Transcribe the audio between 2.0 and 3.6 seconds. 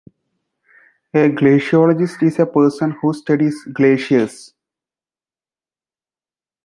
is a person who studies